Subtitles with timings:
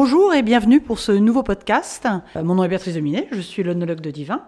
[0.00, 2.06] Bonjour et bienvenue pour ce nouveau podcast.
[2.36, 4.42] Euh, Mon nom est Béatrice Dominé, je suis l'onologue de Divin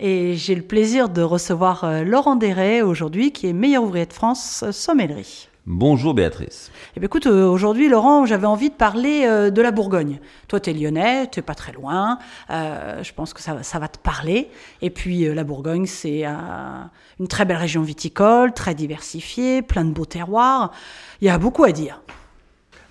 [0.00, 4.12] et j'ai le plaisir de recevoir euh, Laurent Déret aujourd'hui qui est meilleur ouvrier de
[4.12, 5.46] France euh, sommellerie.
[5.64, 6.72] Bonjour Béatrice.
[6.96, 9.22] Eh bien, écoute, aujourd'hui, Laurent, j'avais envie de parler
[9.52, 10.18] de la Bourgogne.
[10.48, 12.18] Toi, t'es lyonnais, t'es pas très loin.
[12.50, 14.48] euh, je pense que ça, va- ça va te parler.
[14.82, 16.32] Et puis, la Bourgogne, c'est euh,
[17.20, 20.72] une très belle région viticole, très diversifiée, plein de beaux terroirs.
[21.20, 22.00] Il y a beaucoup à dire.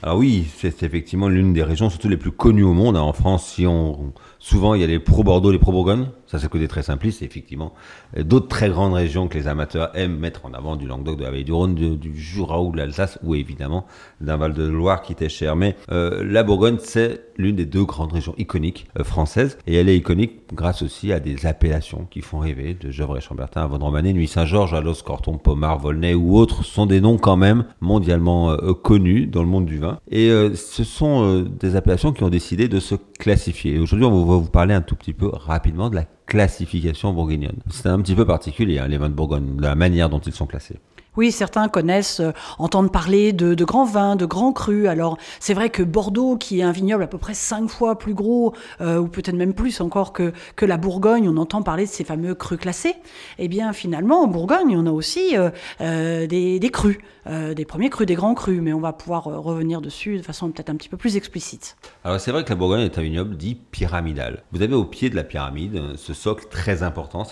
[0.04, 2.96] Alors oui, c'est effectivement l'une des régions surtout les plus connues au monde.
[2.98, 3.02] hein.
[3.02, 6.08] En France, si on souvent il y a les pro Bordeaux, les pro Bourgogne.
[6.28, 7.22] Ça c'est le côté très simpliste.
[7.22, 7.74] Et effectivement,
[8.18, 11.24] euh, d'autres très grandes régions que les amateurs aiment mettre en avant du Languedoc, de
[11.24, 13.86] la Vallée du Rhône, du, Jura ou de l'Alsace, ou évidemment
[14.22, 15.56] d'un Val de Loire qui était cher.
[15.56, 19.90] Mais euh, la Bourgogne, c'est l'une des deux grandes régions iconiques euh, françaises, et elle
[19.90, 24.28] est iconique grâce aussi à des appellations qui font rêver, de Gevrey-Chambertin à Vendromané, Nuit
[24.28, 29.42] Saint-Georges, Alos, Corton, Pomard, Volnay ou autres sont des noms quand même mondialement connus dans
[29.42, 30.00] le monde du vin.
[30.10, 33.80] Et ce sont des appellations qui ont décidé de se classifier.
[33.80, 37.60] Aujourd'hui, on va vous parler un tout petit peu rapidement de la classification bourguignonne.
[37.70, 40.34] C'est un petit peu particulier, hein, les vins de Bourgogne, de la manière dont ils
[40.34, 40.80] sont classés.
[41.18, 44.88] Oui, certains connaissent, euh, entendent parler de, grands vins, de grands crus.
[44.88, 48.14] Alors, c'est vrai que Bordeaux, qui est un vignoble à peu près cinq fois plus
[48.14, 52.04] gros, euh, ou peut-être même plus encore que, la Bourgogne, on entend parler de ces
[52.04, 52.96] fameux crus classés.
[53.38, 58.16] Eh bien, finalement, en Bourgogne, on a aussi euh, des, crus, des premiers crus, des
[58.16, 61.18] grands crus, mais on va pouvoir revenir dessus de façon peut-être un petit peu plus
[61.18, 61.78] explicite.
[62.04, 64.44] Alors c'est vrai que la Bourgogne est un vignoble dit pyramidal.
[64.52, 67.28] Vous avez au pied de la pyramide ce socle très important,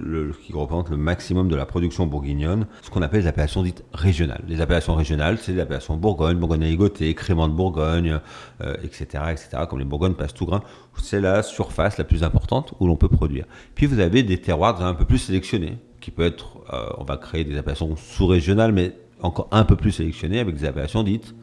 [0.00, 3.84] le, qui représente le maximum de la production bourguignonne, ce qu'on appelle les appellations dites
[3.92, 4.42] régionales.
[4.48, 8.20] Les appellations régionales, c'est les appellations Bourgogne, Bourgogne ligoté, Crément de Bourgogne,
[8.62, 10.62] euh, etc., etc., comme les Bourgognes passent tout grain.
[11.00, 13.44] C'est la surface la plus importante où l'on peut produire.
[13.74, 17.16] Puis vous avez des terroirs un peu plus sélectionnés, qui peut être, euh, on va
[17.16, 21.34] créer des appellations sous-régionales, mais encore un peu plus sélectionnées avec des appellations dites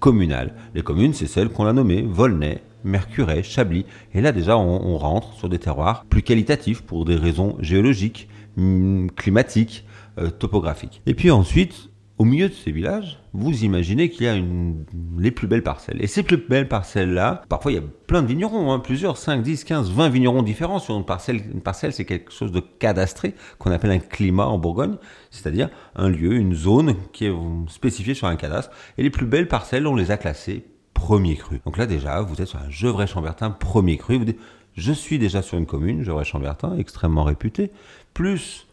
[0.00, 0.54] communales.
[0.74, 3.84] Les communes, c'est celles qu'on a nommées Volnay, Mercuret, Chablis.
[4.14, 9.10] Et là, déjà, on, rentre sur des terroirs plus qualitatifs pour des raisons géologiques, hum,
[9.16, 9.84] climatiques,
[10.18, 11.02] euh, topographiques.
[11.06, 14.84] Et puis ensuite, au milieu de ces villages, vous imaginez qu'il y a une,
[15.18, 16.02] les plus belles parcelles.
[16.02, 19.42] Et ces plus belles parcelles-là, parfois il y a plein de vignerons, hein, plusieurs, 5,
[19.42, 21.40] 10, 15, 20 vignerons différents sur une parcelle.
[21.52, 24.96] Une parcelle, c'est quelque chose de cadastré qu'on appelle un climat en Bourgogne,
[25.30, 27.32] c'est-à-dire un lieu, une zone qui est
[27.68, 28.74] spécifiée sur un cadastre.
[28.98, 30.64] Et les plus belles parcelles, on les a classées
[30.94, 31.60] premier cru.
[31.64, 34.18] Donc là déjà, vous êtes sur un Gevrey-Chambertin premier cru.
[34.18, 34.40] Vous dites,
[34.74, 37.70] je suis déjà sur une commune, Gevrey-Chambertin, extrêmement réputée,
[38.14, 38.67] plus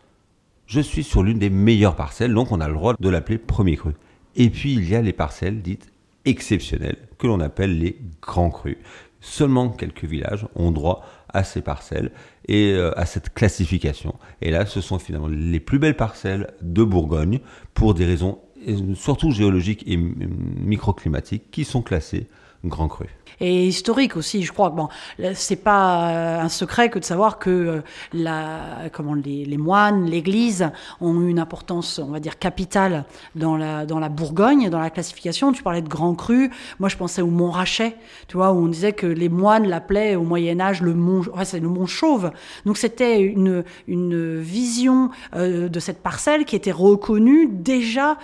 [0.67, 3.77] je suis sur l'une des meilleures parcelles, donc on a le droit de l'appeler premier
[3.77, 3.91] cru.
[4.35, 5.91] Et puis il y a les parcelles dites
[6.25, 8.77] exceptionnelles, que l'on appelle les grands crus.
[9.21, 12.11] Seulement quelques villages ont droit à ces parcelles
[12.47, 14.15] et euh, à cette classification.
[14.41, 17.39] Et là, ce sont finalement les plus belles parcelles de Bourgogne
[17.73, 22.27] pour des raisons euh, surtout géologiques et microclimatiques qui sont classées
[22.63, 23.09] grands crus.
[23.39, 24.43] Et historique aussi.
[24.43, 24.87] Je crois bon,
[25.33, 27.81] c'est pas euh, un secret que de savoir que euh,
[28.13, 30.69] la, comment les, moines, l'Église
[31.01, 34.89] ont eu une importance, on va dire capitale dans la dans la Bourgogne, dans la
[34.89, 35.51] classification.
[35.51, 36.51] Tu parlais de Grand Cru.
[36.79, 37.95] Moi, je pensais au Mont Rachet,
[38.27, 41.59] tu vois, où on disait que les moines l'appelaient au Moyen Âge le Mont, c'est
[41.59, 42.31] le Mont Chauve.
[42.65, 48.17] Donc c'était une une vision euh, de cette parcelle qui était reconnue déjà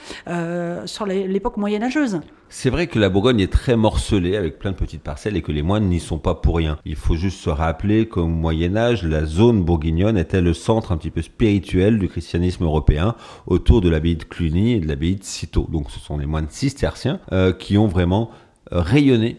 [0.85, 2.21] sur l'époque moyenâgeuse.
[2.53, 5.51] C'est vrai que la Bourgogne est très morcelée avec plein de petites parcelles et que
[5.51, 6.77] les moines n'y sont pas pour rien.
[6.85, 10.97] Il faut juste se rappeler qu'au Moyen Âge, la zone bourguignonne était le centre un
[10.97, 13.15] petit peu spirituel du christianisme européen
[13.47, 15.67] autour de l'abbaye de Cluny et de l'abbaye de Cîteaux.
[15.71, 18.31] Donc ce sont les moines cisterciens euh, qui ont vraiment
[18.71, 19.37] euh, rayonné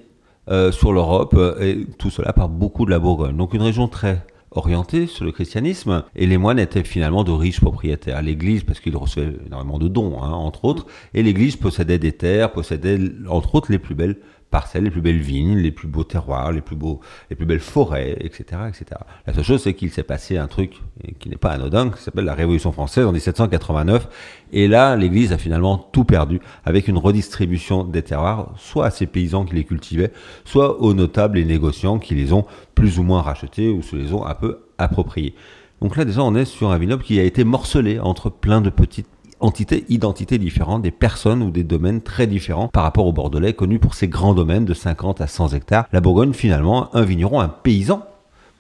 [0.51, 3.37] euh, sur l'Europe et tout cela par beaucoup de la Bourgogne.
[3.37, 4.25] Donc une région très
[4.55, 8.23] orienté sur le christianisme et les moines étaient finalement de riches propriétaires.
[8.23, 12.53] L'Église, parce qu'ils recevaient énormément de dons, hein, entre autres, et l'Église possédait des terres,
[12.53, 14.19] possédait entre autres les plus belles
[14.53, 17.59] parcelles, les plus belles vignes, les plus beaux terroirs, les plus beaux, les plus belles
[17.59, 18.85] forêts, etc., etc.
[19.27, 20.81] La seule chose, c'est qu'il s'est passé un truc
[21.19, 24.09] qui n'est pas anodin, qui s'appelle la Révolution française en 1789,
[24.53, 29.07] et là, l'Église a finalement tout perdu avec une redistribution des terroirs, soit à ces
[29.07, 30.13] paysans qui les cultivaient,
[30.45, 32.45] soit aux notables et négociants qui les ont
[32.75, 35.35] plus ou moins rachetés ou se les ont un peu appropriés.
[35.81, 38.71] Donc là, déjà, on est sur un vignoble qui a été morcelé entre plein de
[38.71, 39.09] petites
[39.43, 43.79] entités, identités différentes, des personnes ou des domaines très différents par rapport au Bordelais, connu
[43.79, 45.87] pour ses grands domaines de 50 à 100 hectares.
[45.93, 48.07] La Bourgogne, finalement, un vigneron, un paysan,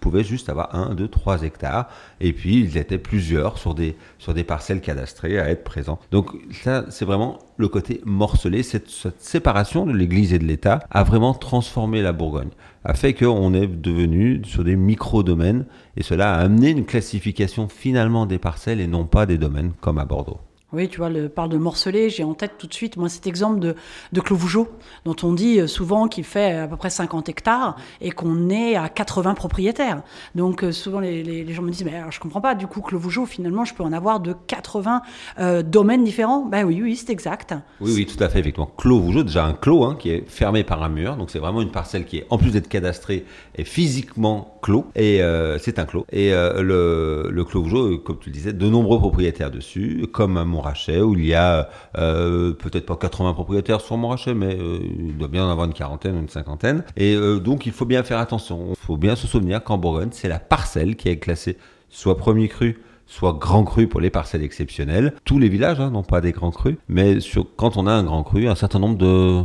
[0.03, 1.89] pouvait juste avoir 1, 2, 3 hectares,
[2.21, 5.99] et puis ils étaient plusieurs sur des, sur des parcelles cadastrées à être présents.
[6.11, 8.63] Donc ça, c'est vraiment le côté morcelé.
[8.63, 12.51] Cette, cette séparation de l'Église et de l'État a vraiment transformé la Bourgogne,
[12.85, 15.65] a fait qu'on est devenu sur des micro-domaines,
[15.97, 19.99] et cela a amené une classification finalement des parcelles et non pas des domaines comme
[19.99, 20.41] à Bordeaux.
[20.73, 23.27] Oui, tu vois, le parle de morcelé, j'ai en tête tout de suite, moi, cet
[23.27, 23.77] exemple de,
[24.13, 24.69] de Clos Vougeot,
[25.05, 28.77] dont on dit euh, souvent qu'il fait à peu près 50 hectares et qu'on est
[28.77, 30.03] à 80 propriétaires.
[30.35, 32.99] Donc, euh, souvent, les, gens me disent, mais alors, je comprends pas, du coup, Clos
[32.99, 35.03] Vougeot, finalement, je peux en avoir de 80
[35.39, 36.47] euh, domaines différents.
[36.47, 37.55] Ben oui, oui, c'est exact.
[37.81, 38.71] Oui, oui, tout à fait, effectivement.
[38.79, 41.61] Clos Vougeot, déjà un clos hein, qui est fermé par un mur, donc c'est vraiment
[41.61, 43.27] une parcelle qui est, en plus d'être cadastrée,
[43.57, 46.07] est physiquement clos, et euh, c'est un clos.
[46.11, 50.37] Et euh, le, le Clos Vougeot, comme tu le disais, de nombreux propriétaires dessus, comme
[50.37, 51.69] un Montrachet, où il y a
[51.99, 55.73] euh, peut-être pas 80 propriétaires sur Montrachet, mais euh, il doit bien en avoir une
[55.73, 56.85] quarantaine ou une cinquantaine.
[56.97, 58.69] Et euh, donc il faut bien faire attention.
[58.71, 62.49] Il faut bien se souvenir qu'en Bourgogne, c'est la parcelle qui est classée soit premier
[62.49, 65.13] cru, soit grand cru pour les parcelles exceptionnelles.
[65.25, 68.05] Tous les villages hein, n'ont pas des grands crus, mais sur, quand on a un
[68.05, 69.43] grand cru, un certain nombre de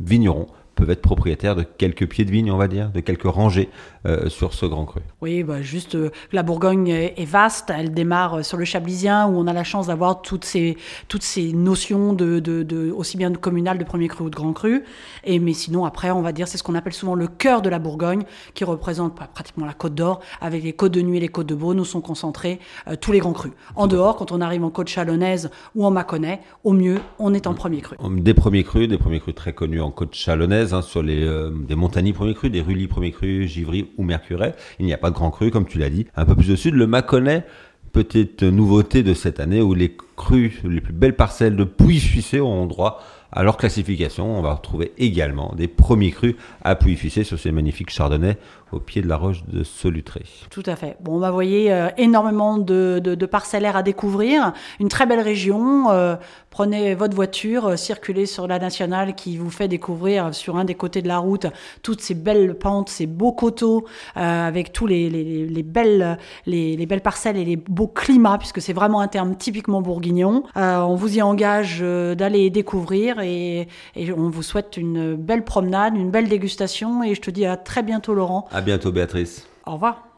[0.00, 0.46] vignerons
[0.80, 3.68] peuvent être propriétaires de quelques pieds de vigne, on va dire, de quelques rangées
[4.06, 5.00] euh, sur ce grand cru.
[5.20, 7.70] Oui, bah juste euh, la Bourgogne est, vaste.
[7.76, 10.78] Elle démarre euh, sur le Chablisien où on a la chance d'avoir toutes ces
[11.08, 14.36] toutes ces notions de, de, de, aussi bien de communal, de premier cru ou de
[14.36, 14.84] grand cru.
[15.24, 17.68] Et mais sinon après, on va dire c'est ce qu'on appelle souvent le cœur de
[17.68, 18.22] la Bourgogne,
[18.54, 21.46] qui représente bah, pratiquement la Côte d'Or, avec les côtes de Nuit et les côtes
[21.46, 23.52] de Beaune où sont concentrés euh, tous les grands crus.
[23.76, 27.46] En dehors, quand on arrive en côte chalonnaise ou en Mâconnais, au mieux, on est
[27.46, 27.96] en premier cru.
[28.10, 31.74] Des premiers crus, des premiers crus très connus en côte chalonnaise, sur les euh, des
[31.74, 34.54] Montagny premiers crus, des Rully premiers crus, Givry ou Mercuret.
[34.78, 36.06] Il n'y a pas de grand cru, comme tu l'as dit.
[36.16, 37.44] Un peu plus au sud, le Mâconnais,
[37.92, 42.66] petite nouveauté de cette année, où les crus, les plus belles parcelles de Pouilly-Fuissé auront
[42.66, 43.00] droit
[43.32, 44.38] à leur classification.
[44.38, 48.36] On va retrouver également des premiers crus à Pouilly-Fuissé sur ces magnifiques chardonnays
[48.72, 50.22] au pied de la roche de Solutré.
[50.50, 50.96] Tout à fait.
[51.00, 54.52] Bon, bah, vous voyez, euh, énormément de, de, de, parcellaires à découvrir.
[54.78, 55.90] Une très belle région.
[55.90, 56.16] Euh,
[56.50, 60.74] prenez votre voiture, euh, circulez sur la nationale qui vous fait découvrir sur un des
[60.74, 61.46] côtés de la route
[61.82, 66.86] toutes ces belles pentes, ces beaux coteaux, avec tous les, les, les belles, les, les,
[66.86, 70.09] belles parcelles et les beaux climats, puisque c'est vraiment un terme typiquement bourguignon.
[70.10, 76.10] On vous y engage d'aller découvrir et, et, on vous souhaite une belle promenade, une
[76.10, 78.46] belle dégustation et je te dis à très bientôt Laurent.
[78.52, 79.46] À bientôt Béatrice.
[79.66, 80.09] Au revoir.